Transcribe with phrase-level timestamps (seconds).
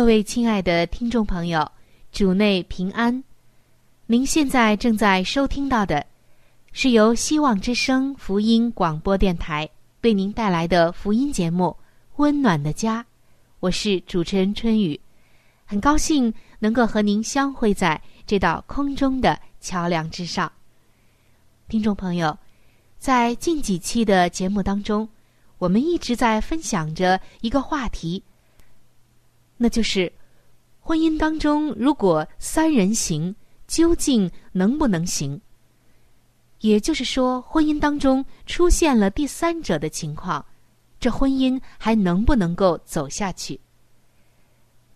[0.00, 1.70] 各位亲爱的听众朋友，
[2.10, 3.22] 主内平安。
[4.06, 6.06] 您现在正在收听到的，
[6.72, 9.68] 是由希望之声福音广播电台
[10.00, 11.64] 为您带来的福音节目
[12.16, 13.02] 《温暖的家》。
[13.60, 14.98] 我是主持人春雨，
[15.66, 20.50] 很高兴能够和您相会在这道空中的桥梁之上。
[21.68, 22.38] 听众朋友，
[22.98, 25.06] 在近几期的节目当中，
[25.58, 28.22] 我们一直在分享着一个话题。
[29.62, 30.10] 那就是
[30.80, 35.38] 婚姻当中，如果三人行，究竟能不能行？
[36.60, 40.42] 也就是说，婚姻当中出现了第三者的情况，
[40.98, 43.60] 这婚姻还能不能够走下去？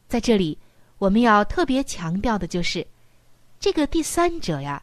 [0.08, 0.58] 在这里，
[0.97, 2.86] 我们要特别强调的就是，
[3.60, 4.82] 这个第三者呀，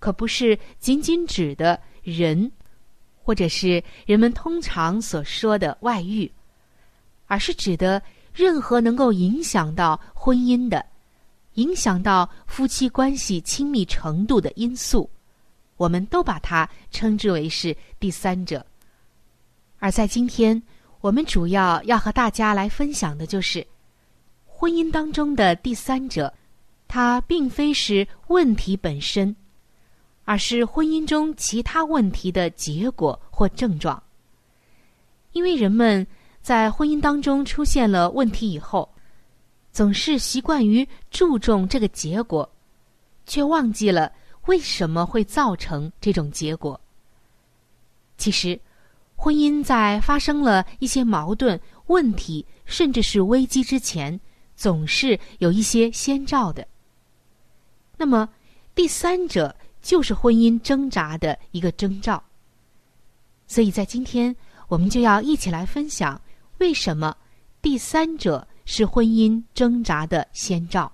[0.00, 2.50] 可不是仅仅指的人，
[3.22, 6.28] 或者是人们通常所说的外遇，
[7.28, 8.02] 而是指的。
[8.40, 10.82] 任何能够影响到婚姻的、
[11.56, 15.10] 影响到夫妻关系亲密程度的因素，
[15.76, 18.64] 我们都把它称之为是第三者。
[19.78, 20.62] 而在今天，
[21.02, 23.66] 我们主要要和大家来分享的就是，
[24.46, 26.32] 婚姻当中的第三者，
[26.88, 29.36] 它并非是问题本身，
[30.24, 34.02] 而是婚姻中其他问题的结果或症状。
[35.32, 36.06] 因为人们。
[36.42, 38.88] 在婚姻当中出现了问题以后，
[39.72, 42.50] 总是习惯于注重这个结果，
[43.26, 44.10] 却忘记了
[44.46, 46.80] 为什么会造成这种结果。
[48.16, 48.58] 其实，
[49.16, 54.18] 婚姻在发生了一些矛盾、问题，甚至是危机之前，
[54.56, 56.66] 总是有一些先兆的。
[57.98, 58.28] 那么，
[58.74, 62.22] 第三者就是婚姻挣扎的一个征兆。
[63.46, 64.34] 所以在今天，
[64.68, 66.20] 我们就要一起来分享。
[66.60, 67.16] 为什么
[67.62, 70.92] 第三者是婚姻挣扎的先兆？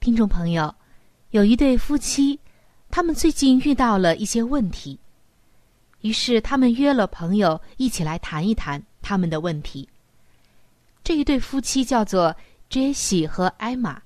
[0.00, 0.74] 听众朋友，
[1.30, 2.40] 有一对夫妻，
[2.90, 4.98] 他们最近遇到了一些问题。
[6.06, 9.88] 于是，他们约了朋友一起来谈一谈他们的问题。
[11.02, 12.34] 这一对夫妻叫做
[12.70, 14.00] 杰西和艾玛。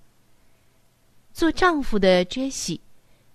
[1.35, 2.81] 做丈夫的杰西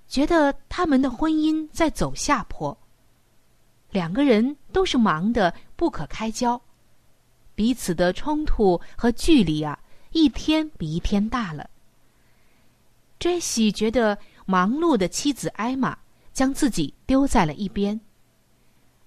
[0.08, 2.76] 觉得他们的婚姻在走下坡。
[3.92, 6.60] 两个人都是忙得不可开交，
[7.54, 9.78] 彼此的冲突和距离啊，
[10.12, 11.70] 一天比一天大了。
[13.20, 15.96] 杰西觉得忙碌的妻子艾玛
[16.34, 18.00] 将自己丢在了一边。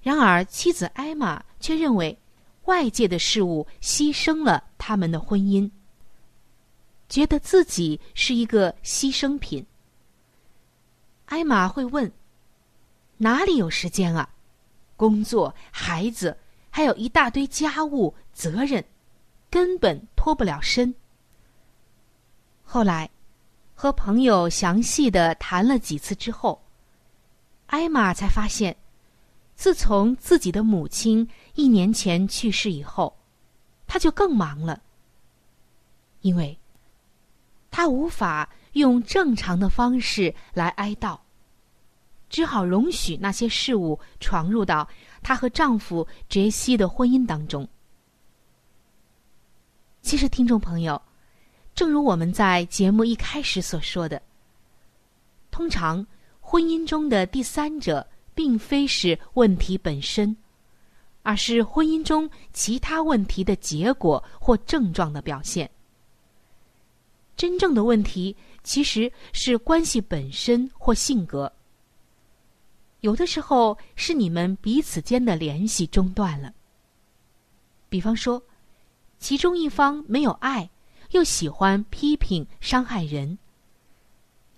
[0.00, 2.16] 然而，妻子艾玛却认为，
[2.64, 5.70] 外界的事物牺牲了他们的婚姻，
[7.08, 9.66] 觉得自己是一个牺牲品。
[11.26, 12.10] 艾玛会问
[13.18, 14.28] ：“哪里有时间啊？
[14.96, 16.38] 工作、孩子，
[16.70, 18.82] 还有一大堆家务责任，
[19.50, 20.94] 根本脱不了身。”
[22.62, 23.10] 后来，
[23.74, 26.62] 和朋友详细的谈了几次之后，
[27.66, 28.76] 艾玛才发现。
[29.58, 33.19] 自从自己的母亲一年前去世以后，
[33.88, 34.81] 他就更忙了，
[36.20, 36.56] 因为
[37.69, 41.19] 他无法用正常的方式来哀悼，
[42.31, 44.88] 只好容许那些事物闯入到
[45.25, 47.69] 她和丈夫杰西的婚姻当中。
[50.02, 51.02] 其实，听众朋友，
[51.75, 54.22] 正如我们在节目一开始所说的，
[55.50, 56.06] 通常
[56.38, 58.06] 婚姻中的第三者。
[58.38, 60.37] 并非是问题本身，
[61.25, 65.69] 而是婚姻中其他问题的结果或症状的表现。
[67.37, 71.52] 真正的问题其实是关系本身或性格。
[73.00, 76.55] 有的时候是你们彼此间的联系中断了。
[77.88, 78.40] 比方说，
[79.19, 80.70] 其中一方没有爱，
[81.11, 83.37] 又喜欢批评伤害人；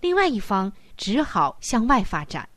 [0.01, 2.47] 另外一方只好向外发展。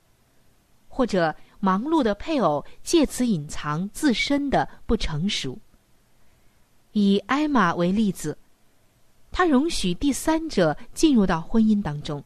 [0.95, 5.59] 或者忙碌的配偶借此隐藏自身的不成熟。
[6.93, 8.39] 以艾玛为例子，
[9.33, 12.23] 她容许第三者进入到婚姻当中，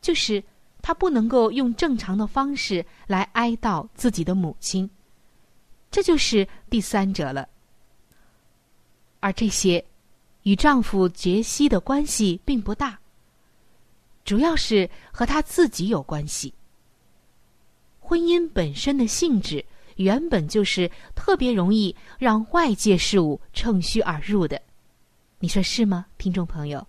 [0.00, 0.42] 就是
[0.80, 4.88] 她不能够用正常的方式来哀悼自己的母亲，
[5.90, 7.46] 这就是第三者了。
[9.20, 9.84] 而这些
[10.44, 12.98] 与丈夫杰西的关系并不大，
[14.24, 16.54] 主要是和他自己有关系。
[18.08, 19.62] 婚姻本身的性质
[19.96, 24.62] 原本就是特别容易让外界事物趁虚而入的，
[25.40, 26.86] 你说是吗，听众朋友？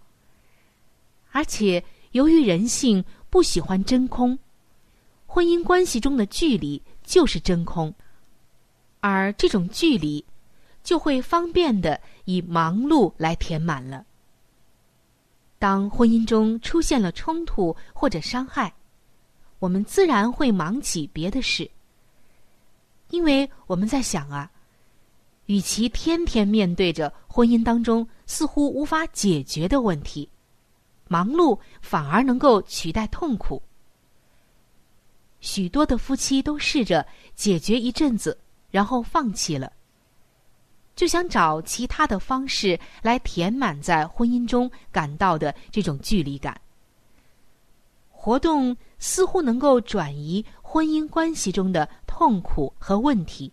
[1.32, 4.40] 而且由于人性不喜欢真空，
[5.26, 7.94] 婚姻关系中的距离就是真空，
[9.02, 10.24] 而这种距离
[10.82, 14.06] 就会方便的以忙碌来填满了。
[15.58, 18.74] 当婚姻中出现了冲突或者伤害。
[19.60, 21.70] 我们自然会忙起别的事，
[23.10, 24.50] 因为我们在想啊，
[25.46, 30.30] 与其天天面对着婚姻当中似乎无法解决的问题，
[31.08, 33.62] 忙碌反而能够取代痛苦。
[35.42, 38.38] 许多的夫妻都试着解决一阵子，
[38.72, 39.72] 然后放弃了，
[40.96, 46.60] 就想找其他的方式来填满在婚姻中感到的这种距离感。
[48.30, 53.52] 活动似乎能够转移婚姻关系中的痛苦和问题，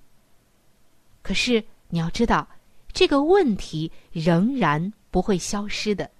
[1.22, 2.46] 可是你要知道，
[2.92, 6.10] 这个问题仍然不会消失的，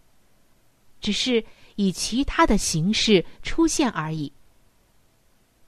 [1.03, 1.45] 只是
[1.75, 4.33] 以其他的形式出现而已。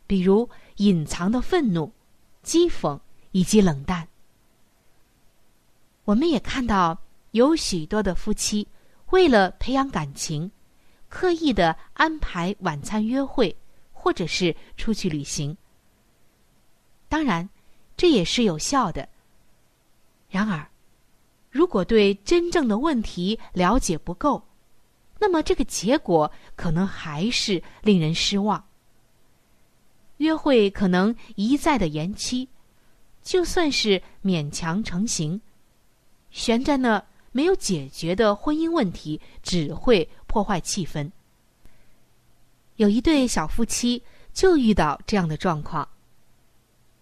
[0.06, 1.92] 比如隐藏的愤怒、
[2.42, 2.98] 讥讽
[3.32, 4.08] 以及冷淡。
[6.06, 6.98] 我们也看到
[7.32, 8.66] 有许多的夫妻
[9.10, 10.50] 为了培养感情。
[11.08, 13.56] 刻意的安排晚餐约会，
[13.92, 15.56] 或者是出去旅行。
[17.08, 17.48] 当然，
[17.96, 19.08] 这也是有效的。
[20.28, 20.68] 然而，
[21.50, 24.42] 如果对真正的问题了解不够，
[25.18, 28.62] 那么这个结果可能还是令人失望。
[30.18, 32.48] 约会可能一再的延期，
[33.22, 35.40] 就算是勉强成行，
[36.30, 37.02] 悬在那
[37.32, 40.06] 没有解决的婚姻问题只会。
[40.28, 41.10] 破坏气氛。
[42.76, 44.00] 有一对小夫妻
[44.32, 45.88] 就遇到这样的状况。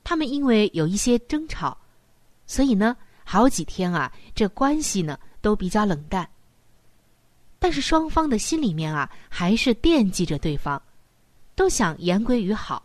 [0.02, 1.76] 他们因为有一些争吵，
[2.46, 6.26] 所以呢，好几天啊，这关系呢都比较冷淡。
[7.58, 10.80] 但是双方的心里面啊，还是惦记着对方，
[11.54, 12.82] 都想言归于好，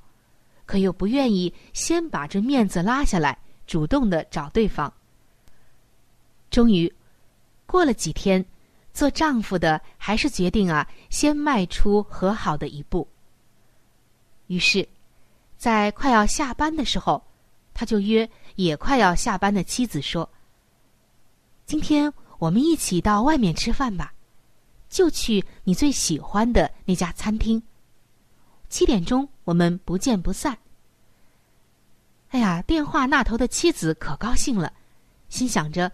[0.66, 3.38] 可又不愿意先把这面子拉下来，
[3.68, 4.92] 主动的找对方。
[6.50, 6.94] 终于，
[7.66, 8.44] 过了几天。
[8.94, 13.08] 做丈夫的还是决定啊，先迈出和好的一步。
[14.48, 14.88] 于是，
[15.58, 17.24] 在快要下班的时候，
[17.74, 20.30] 他就约也快要下班的妻子说
[21.66, 24.14] ：“今天我们一起到外面吃饭吧，
[24.90, 27.64] 就去你最喜欢的那家餐厅。
[28.68, 30.58] 七点钟我们不见不散。”
[32.32, 34.74] 哎呀，电话那头的妻子可高兴了，
[35.30, 35.92] 心想着。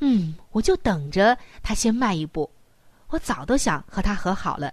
[0.00, 2.48] 嗯，我就等着他先迈一步，
[3.08, 4.72] 我早都想和他和好了，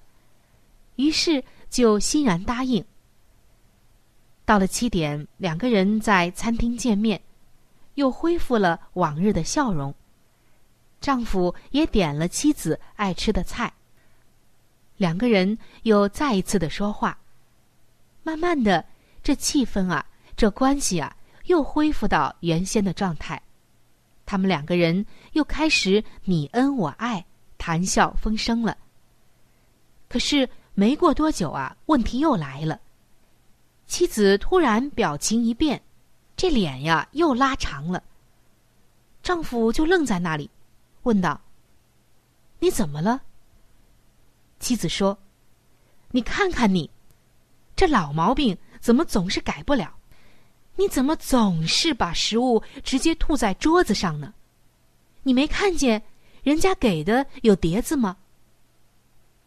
[0.98, 2.84] 于是就欣然答应。
[4.46, 7.20] 到了七点，两个人在餐厅见面，
[7.96, 9.94] 又恢复了往日的笑容。
[11.01, 13.74] 丈夫也点了妻子爱吃的菜，
[14.98, 17.17] 两个人又再一次的说话。
[18.22, 18.86] 慢慢的，
[19.24, 20.05] 这气氛啊，
[20.38, 21.15] 这关系啊，
[21.46, 23.41] 又恢复到原先的状态。
[24.25, 27.25] 他们两个人又开始你恩我爱，
[27.58, 28.77] 谈笑风生了。
[30.08, 32.79] 可是没过多久啊，问题又来了。
[33.88, 35.82] 妻子突然表情一变，
[36.36, 38.03] 这脸呀又拉长了。
[39.22, 40.50] 丈夫就愣在那里，
[41.03, 41.39] 问道
[42.60, 43.22] ：“你怎么了？”
[44.60, 45.17] 妻子说
[46.12, 46.89] ：“你看看你，
[47.75, 49.96] 这老毛病怎么总是改不了？
[50.75, 54.34] 你怎么总是把食物直接吐在桌子上呢？
[55.24, 56.03] 你没看见
[56.44, 58.17] 人家给的有碟子吗？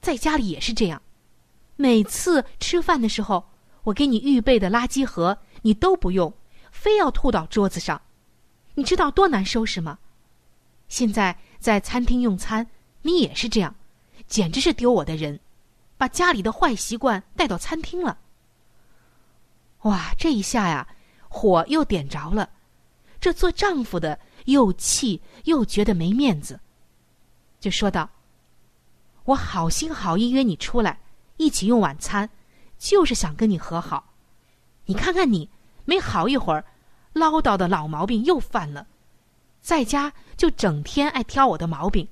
[0.00, 1.02] 在家里也是这样，
[1.76, 3.44] 每次吃饭的时候。”
[3.84, 6.30] 我给你预备的垃圾盒，你都不用，
[6.70, 8.02] 非要吐到桌子上，
[8.74, 9.98] 你知道多难收拾吗？
[10.88, 12.66] 现在在餐厅用餐，
[13.00, 13.74] 你也是这样，
[14.26, 15.40] 简直是丢我的人，
[15.96, 18.18] 把家里的坏习惯带到餐厅了。
[19.82, 20.86] 哇，这一下呀，
[21.38, 22.50] 火又点着了，
[23.20, 26.58] 这做丈夫的又气又觉得没面子，
[27.60, 28.10] 就说道
[29.22, 30.98] ：“我好心好意约你出来，
[31.36, 32.28] 一起用晚餐。”
[32.76, 34.12] 就是想跟你和好，
[34.86, 35.48] 你看看你，
[35.84, 36.64] 没好一会儿，
[37.12, 38.86] 唠叨的老毛病又犯了，
[39.60, 42.06] 在家就整天爱挑我的毛病，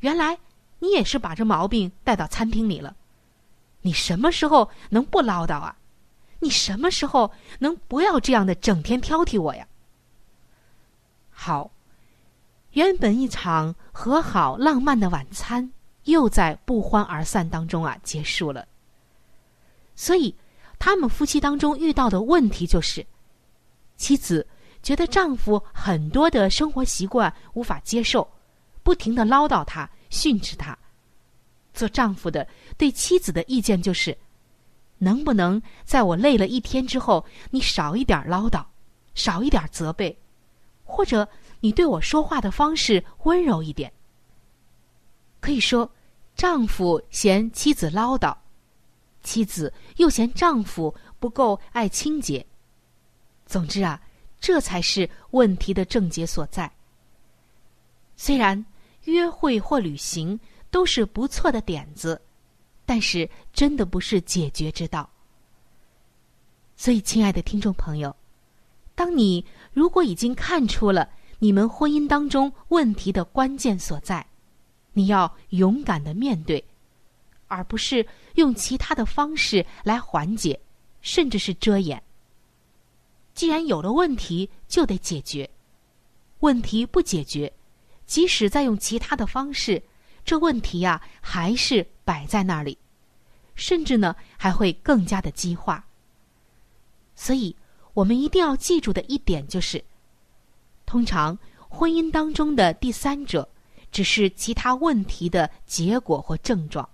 [0.00, 0.38] 原来
[0.78, 2.94] 你也是把这毛病带到餐厅里了，
[3.80, 5.76] 你什么时候能不唠叨啊？
[6.44, 9.66] 你什么时候能不要这样的整天挑剔我呀？
[11.30, 11.70] 好，
[12.72, 15.72] 原本一场和好浪漫的晚餐，
[16.04, 18.68] 又在不欢而散当中啊结束了。
[19.96, 20.34] 所以，
[20.78, 23.04] 他们夫妻当中遇到的问题就是，
[23.96, 24.46] 妻子
[24.82, 28.30] 觉得丈夫很多的生活习惯无法接受，
[28.82, 30.76] 不停的唠叨他、训斥他。
[31.72, 32.46] 做丈夫的
[32.76, 34.16] 对妻子的意见就是，
[34.98, 38.64] 能不能在我累了一天之后，你少一点唠叨，
[39.14, 40.16] 少一点责备，
[40.84, 41.28] 或者
[41.60, 43.92] 你对我说话的方式温柔一点。
[45.40, 45.90] 可以说，
[46.34, 48.34] 丈夫嫌妻子唠叨。
[49.22, 52.44] 妻子又嫌丈夫不够爱清洁，
[53.46, 54.00] 总之啊，
[54.38, 56.70] 这才是问题的症结所在。
[58.16, 58.64] 虽然
[59.04, 60.38] 约会或旅行
[60.70, 62.20] 都是不错的点子，
[62.86, 65.08] 但是真的不是解决之道。
[66.76, 68.14] 所以，亲爱的听众朋友，
[68.94, 74.26] 当你如果已经看出了你们婚姻当中问题的关键所在，
[74.92, 76.64] 你要勇敢的面对。
[77.46, 80.58] 而不是用其他的方式来缓解，
[81.02, 82.02] 甚至是遮掩。
[83.34, 85.48] 既然有了问题，就得解决。
[86.40, 87.52] 问题不解决，
[88.06, 89.80] 即使再用其他的方式，
[90.24, 92.76] 这问题呀还是摆在那里，
[93.54, 95.84] 甚至呢还会更加的激化。
[97.14, 97.54] 所以，
[97.92, 99.82] 我们一定要记住的一点就是：
[100.84, 103.48] 通常婚姻当中的第三者，
[103.90, 106.88] 只是其他问题的结果或症状。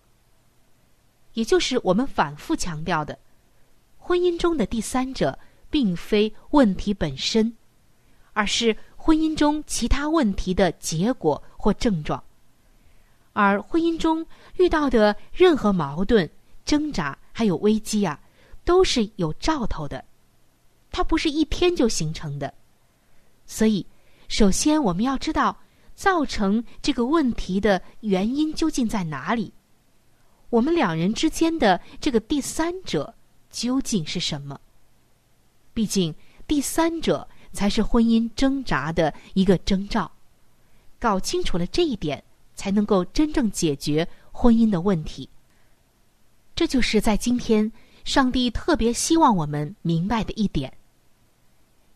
[1.35, 3.19] 也就是我们反复强调的，
[3.99, 5.38] 婚姻中的第三者
[5.71, 7.57] 并非问题本身，
[8.33, 12.23] 而是婚姻中其他问题的结果或症状。
[13.33, 16.29] 而婚姻中遇到的任何矛盾、
[16.65, 18.21] 挣扎还有危机啊，
[18.65, 20.05] 都是有兆头的，
[20.91, 22.53] 它不是一天就形成的。
[23.47, 23.87] 所以，
[24.29, 25.57] 首先我们要知道
[25.95, 29.53] 造成这个问题的原因究竟在哪里。
[30.51, 33.15] 我们两人之间的这个第三者
[33.51, 34.61] 究竟是什么？
[35.73, 36.15] 毕竟
[36.47, 40.11] 第三者才是婚姻挣扎的一个征兆。
[40.99, 42.23] 搞清楚了这一点，
[42.61, 45.26] 才能够真正解决婚姻的问题。
[46.55, 47.73] 这就是在今天，
[48.05, 50.71] 上帝特别希望我们明白的一点：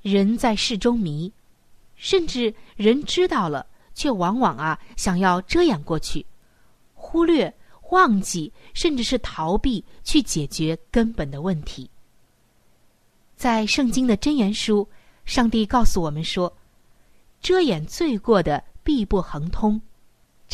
[0.00, 1.30] 人在事中迷，
[1.97, 6.25] 甚至人知道了，却往往啊想要遮掩过去，
[6.94, 7.54] 忽略。
[7.90, 11.88] 忘记，甚至是逃避去解决根本的问题。
[13.37, 14.88] 在圣经的箴言书，
[15.25, 16.52] 上帝告诉我们说
[17.40, 19.80] ：“遮掩罪过的必不亨通，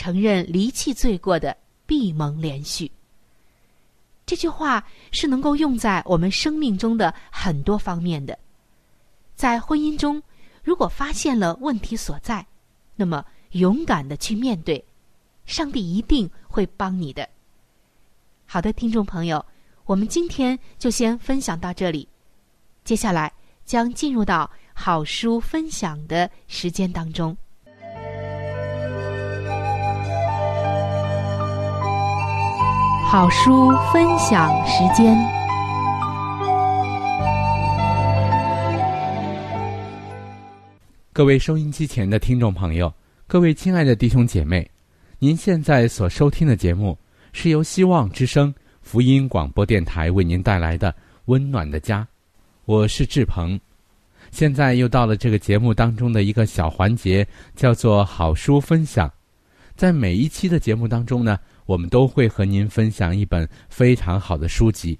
[0.01, 1.55] 承认离弃罪过的
[1.85, 2.91] 必蒙连续。”
[4.25, 8.39] 这句话是能够用在我们生命中的很多方面的。
[9.35, 10.23] 在婚姻中，
[10.63, 12.47] 如果发现了问题所在，
[12.97, 14.83] 那么勇敢的去面对。
[15.45, 17.29] 上帝一定会帮你的。
[18.47, 19.45] 好的，听众朋友，
[19.85, 22.09] 我们今天就先分享到这里，
[22.85, 23.33] 接下来
[23.67, 27.37] 将进入到好书分享的时间当中。
[33.13, 35.19] 好书分享时间，
[41.13, 42.95] 各位收音机前的听众朋友，
[43.27, 44.65] 各位亲爱的弟兄姐妹。
[45.19, 46.97] 您现在所收听的节目
[47.33, 50.93] 是由希望之声福音广播电台为您带来的
[51.25, 52.03] 《温暖的家》，
[52.65, 53.59] 我是志鹏。
[54.31, 57.27] 现在又到了这个节目当中的一个小环节，
[57.57, 59.13] 叫做好书分享。
[59.75, 61.39] 在每一期的节目当中呢，
[61.71, 64.99] 我们都会和您分享一本非常好的书籍。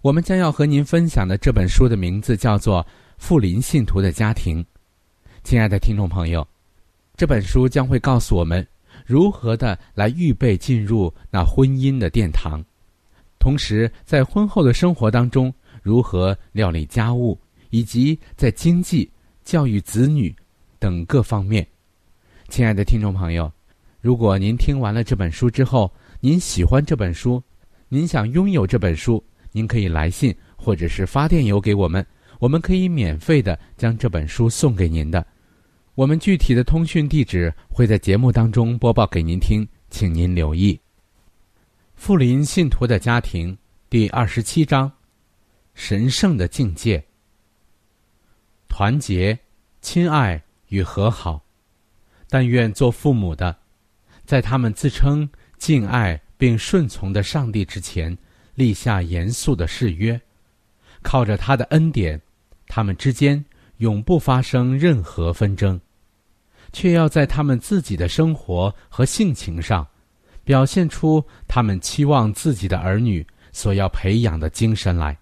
[0.00, 2.82] 我们将要和您分享的这本书的名字叫做
[3.18, 4.64] 《富林信徒的家庭》。
[5.44, 6.48] 亲爱的听众朋友，
[7.14, 8.66] 这本书将会告诉我们
[9.04, 12.64] 如何的来预备进入那婚姻的殿堂，
[13.38, 15.52] 同时在婚后的生活当中
[15.82, 19.10] 如何料理家务，以及在经济、
[19.44, 20.34] 教育子女
[20.78, 21.66] 等各方面。
[22.48, 23.52] 亲爱的听众朋友，
[24.06, 27.42] 如果您听完了这本书之后，您喜欢这本书，
[27.88, 29.20] 您想拥有这本书。
[29.50, 32.06] 您可以来信或者是发电邮给我们，
[32.38, 35.26] 我们可以免费的将这本书送给您的。
[35.96, 40.80] 我们具体的通讯地址会在节目当中播报给您听，请您留意。
[41.96, 43.58] 富林信徒的家庭
[43.90, 44.88] 第二十七章：
[45.74, 47.04] 神圣的境界。
[48.68, 49.36] 团结、
[49.80, 51.44] 亲爱与和好。
[52.28, 53.56] 但愿做父母的，
[54.26, 58.16] 在他们自称敬爱并顺从的上帝之前。
[58.56, 60.18] 立下严肃的誓约，
[61.02, 62.18] 靠着他的恩典，
[62.68, 63.44] 他们之间
[63.76, 65.78] 永不发生任何纷争，
[66.72, 69.86] 却要在他们自己的生活和性情上，
[70.42, 75.14] 表现出他们期望自己的儿女所要培养的精神来。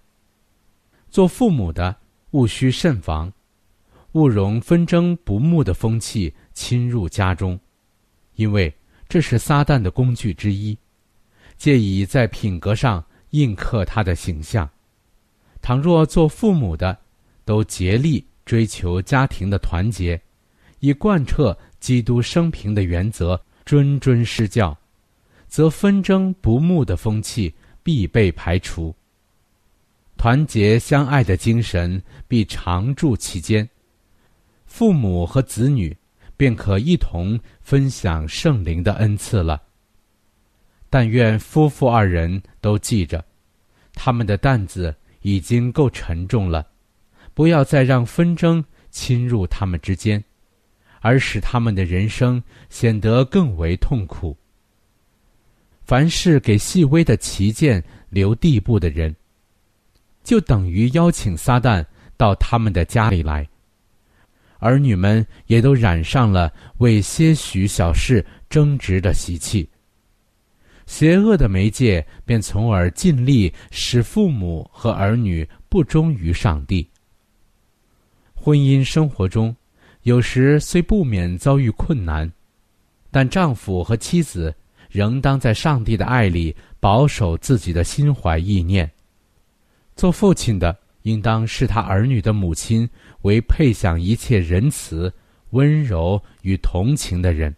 [1.11, 1.97] 做父母的
[2.31, 3.33] 务须慎防，
[4.13, 7.59] 勿容纷争不睦的风气侵入家中，
[8.37, 8.73] 因为
[9.15, 10.77] 这是撒旦的工具之一，
[11.57, 13.05] 借以在品格上。
[13.31, 14.69] 印刻他的形象。
[15.63, 16.99] 倘若做父母的
[17.45, 20.21] 都竭力追求家庭的团结，
[20.81, 24.77] 以贯彻基督生平的原则，谆谆施教，
[25.47, 27.55] 则纷争不睦的风气
[27.85, 28.93] 必被排除，
[30.17, 33.69] 团结相爱的精神必常驻其间，
[34.67, 35.97] 父母和子女
[36.37, 39.61] 便可一同分享圣灵的恩赐了。
[40.89, 43.25] 但愿夫妇二人都记着，
[43.95, 46.65] 他们的担子已经够沉重了，
[47.33, 50.23] 不要再让纷争侵入他们之间，
[51.01, 54.37] 而使他们的人生显得更为痛苦。
[55.83, 59.15] 凡是给细微的旗舰留地步的人，
[60.23, 61.85] 就等于邀请撒旦
[62.17, 63.49] 到他们的家里来。
[64.59, 69.69] 儿女们也都染上了为些许小事争执的习气。
[70.87, 76.87] 邪恶的媒介便从而尽力使父母和儿女不忠于上帝。
[78.35, 79.57] 婚姻生活中，
[80.03, 82.31] 有时虽不免遭遇困难，
[83.11, 84.55] 但丈夫和妻子
[84.91, 88.91] 仍当在上帝的爱里保守自己的心怀意念。
[89.97, 92.87] 做父亲的，应当视他儿女的母亲
[93.25, 95.13] 为配享一切仁慈、
[95.51, 97.55] 温柔与同情的人。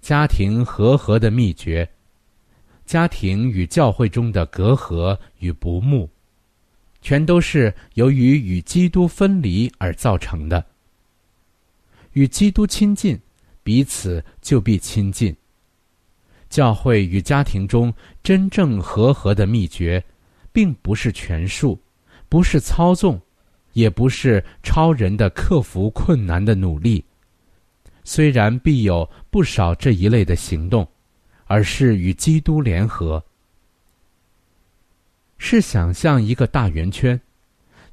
[0.00, 1.88] 家庭和合的秘诀，
[2.84, 6.08] 家庭与教会中的隔阂与不睦，
[7.00, 10.64] 全都是由于与基督分离而造成的。
[12.12, 13.18] 与基督亲近，
[13.62, 15.34] 彼此就必亲近。
[16.50, 20.04] 教会与家庭中真正和合的秘诀，
[20.52, 21.80] 并不是权术，
[22.28, 23.18] 不是操纵，
[23.72, 27.04] 也不是超人的克服困难的努力。
[28.04, 30.86] 虽然必有不少这一类的行动，
[31.44, 33.22] 而是与基督联合。
[35.38, 37.20] 是想象一个大圆圈，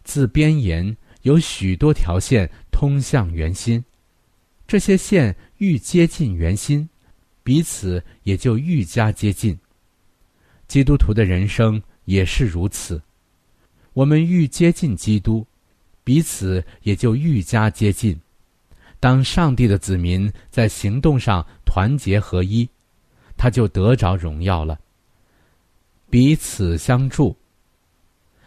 [0.04, 3.84] 自边沿有许多条线通向圆心，
[4.68, 6.88] 这些线愈接近圆心，
[7.44, 9.58] 彼此也就愈加接近。
[10.68, 13.02] 基督徒的人生也是如此，
[13.94, 15.46] 我们愈接近基督，
[16.10, 18.19] 彼此也就愈加接近。
[19.00, 22.67] 当上帝的子民在行动上团结合一，
[23.38, 24.80] 他就得着荣耀了。
[26.10, 27.38] 彼此相助。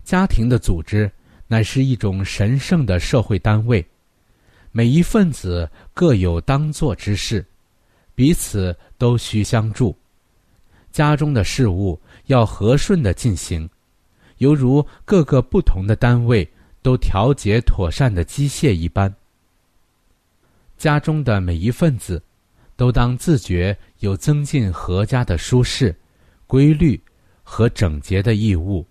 [0.03, 1.09] 家庭的组织
[1.47, 3.87] 乃是一种神圣的社会单位，
[4.73, 7.47] 每一份子各有当做之事，
[8.17, 9.97] 彼此都需相助。
[10.91, 11.97] 家中的事务
[12.27, 13.71] 要和顺的进行，
[14.39, 16.45] 犹如各个不同的单位
[16.83, 19.15] 都调节妥善的机械一般。
[20.77, 22.21] 家中的每一份子，
[22.77, 25.95] 都当自觉有增进阖家的舒适、
[26.47, 27.01] 规律
[27.43, 28.85] 和整洁的义务，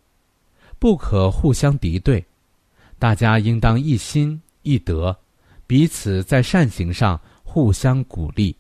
[0.80, 2.24] 不可互相敌对。
[2.98, 5.16] 大家应当一心一德，
[5.68, 8.56] 彼此在善行上互相鼓励。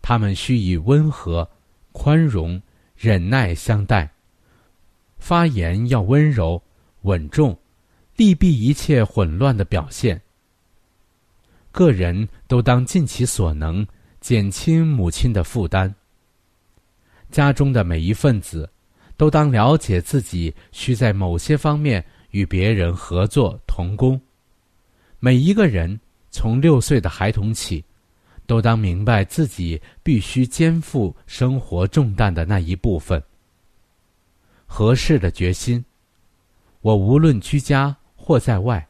[0.00, 1.46] 他们需以温和、
[1.92, 2.62] 宽容、
[2.96, 4.08] 忍耐相待，
[5.18, 6.62] 发言要温柔，
[7.02, 7.58] 稳重，
[8.16, 10.20] 利弊一切混乱的表现。
[11.70, 13.86] 个人都当尽其所能，
[14.20, 15.94] 减轻母亲的负担。
[17.30, 18.68] 家中的每一份子，
[19.16, 24.18] 都当了解自己需在某些方面与别人合作同工。
[25.18, 25.98] 每一个人
[26.30, 27.84] 从六岁的孩童起，
[28.46, 33.22] 都当明白自己必须肩负生活重担的那一部分。
[34.64, 35.84] 合适的决心，
[36.80, 37.94] 我无论居家
[38.26, 38.84] 或在外，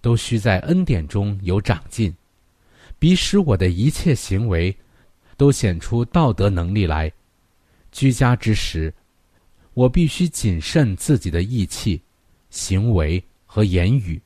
[0.00, 2.12] 都需在恩典中有长进，
[2.98, 4.76] 彼使我的一切行为，
[5.36, 7.10] 都显出道德能力来。
[7.92, 8.92] 居家之时，
[9.74, 12.02] 我必须谨慎自己的义气、
[12.50, 14.20] 行为和言语。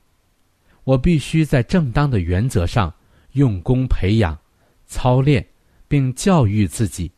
[0.83, 2.91] 我必须在正当的原则上
[3.33, 4.35] 用功培养、
[4.87, 5.45] 操练，
[5.87, 7.11] 并教育自己。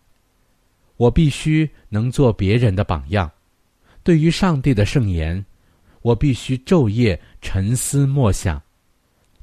[0.97, 3.31] 我必须能做别人的榜样。
[4.03, 5.45] 对于上帝的圣言，
[6.01, 8.61] 我必须昼夜沉思默想，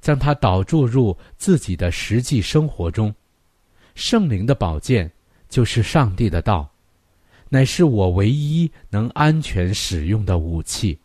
[0.00, 3.14] 将它导注入自己的实际生活中。
[3.94, 5.10] 圣灵的宝剑
[5.48, 6.68] 就是上帝的道。
[7.50, 10.98] 乃是我唯一能安全使用的武器。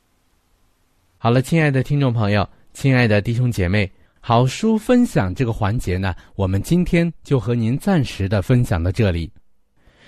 [1.18, 3.90] 好了，亲爱的听众朋友，亲爱的弟兄姐妹，
[4.20, 9.32] 好书分享这个环节呢，我们今天就和您暂时的分享到这里。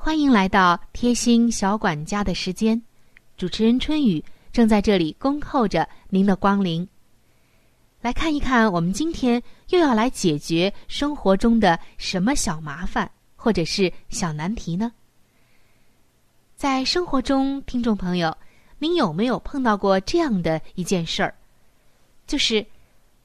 [0.00, 2.80] 欢迎来到贴心小管家的时间。
[3.36, 6.88] 主持人春雨正在这里恭候着您的光临。
[8.00, 14.92] 来看一看，我们今天又要来解决生活中的什么小麻烦或者是小难题呢？
[16.54, 18.34] 在生活中，听众朋友。
[18.78, 21.34] 您有没有碰到过这样的一件事儿？
[22.24, 22.64] 就是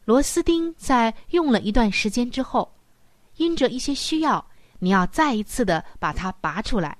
[0.05, 2.73] 螺丝钉在用了一段时间之后，
[3.37, 4.43] 因着一些需要，
[4.83, 6.97] 你要再一次的把它拔出来。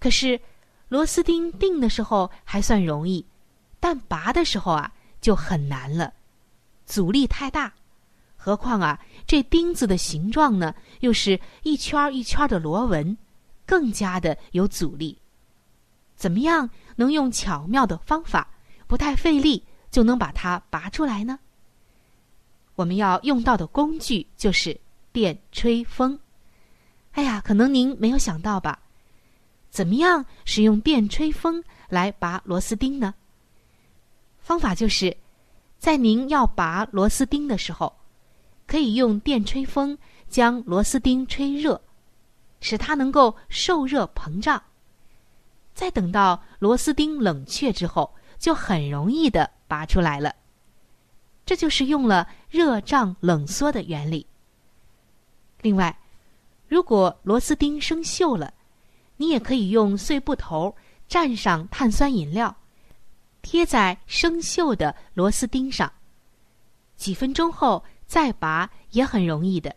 [0.00, 0.40] 可是
[0.88, 3.22] 螺丝钉钉的时候还算容易，
[3.78, 6.14] 但拔的时候啊就很难了，
[6.86, 7.70] 阻力太大。
[8.36, 13.14] 何况啊，这钉子的形状呢又是一圈一圈的螺纹，
[13.66, 15.18] 更加的有阻力。
[16.16, 16.70] 怎么样？
[16.96, 18.48] 能用巧妙的方法，
[18.86, 21.38] 不太费力就能把它拔出来呢？
[22.76, 24.80] 我们要用到的工具就是
[25.12, 26.18] 电吹风。
[27.18, 28.78] 哎呀，可能您没有想到吧？
[29.70, 33.12] 怎么样使用电吹风来拔螺丝钉呢？
[34.38, 35.16] 方法就是，
[35.80, 37.92] 在您要拔螺丝钉的时候，
[38.68, 41.82] 可以用电吹风将螺丝钉吹热，
[42.60, 44.62] 使它能够受热膨胀。
[45.74, 50.32] 再等到螺丝钉冷却之后，就很容易的拔出来了。
[51.44, 54.24] 这就是用了热胀冷缩的原理。
[55.62, 55.98] 另外，
[56.68, 58.52] 如果螺丝钉生锈了，
[59.16, 60.74] 你也可以用碎布头
[61.08, 62.54] 蘸上碳酸饮料，
[63.42, 65.92] 贴在生锈的螺丝钉上，
[66.96, 69.74] 几分钟后再拔也很容易的。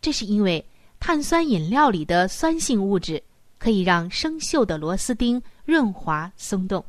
[0.00, 0.64] 这是因为
[0.98, 3.22] 碳酸饮料里的酸性物质。
[3.56, 6.84] 可以让生锈的螺丝钉润滑松动。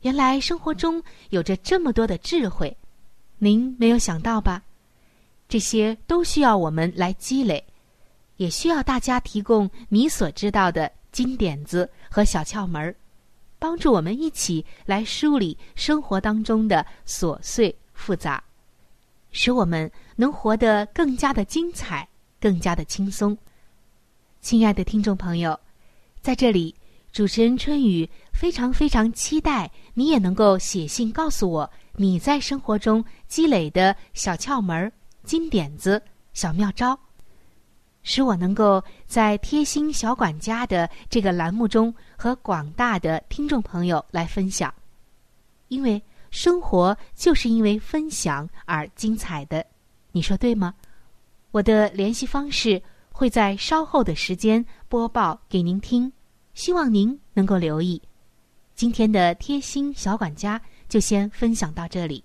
[0.00, 2.74] 原来生活中有着这么多的智慧，
[3.36, 4.62] 您没有想到吧？
[5.48, 7.64] 这些都需要我们来积累，
[8.36, 12.94] 也需要大家提供你所知道的金点子和小窍门儿，
[13.58, 18.42] 帮助我们一起来梳理生活当中的琐碎复杂，
[19.32, 22.06] 使我们能活得更加的精彩，
[22.38, 23.36] 更加的轻松。
[24.42, 25.58] 亲爱的听众朋友，
[26.20, 26.74] 在这里，
[27.10, 34.92] 主持人春雨非常非常期待你也能够写信告诉我你在生活中积累的小窍门儿、
[35.28, 36.98] 金点子、小妙招。
[38.02, 44.72] 使我能够在贴心小管家的这个栏目中和广大的听众朋友来分享。
[45.66, 49.62] 因为生活就是因为分享而精彩的，
[50.12, 50.74] 你说对吗？
[51.50, 56.10] 我的联系方式会在稍后的时间播报给您听，
[56.54, 58.00] 希望您能够留意。
[58.74, 62.24] 今天的贴心小管家就先分享到这里。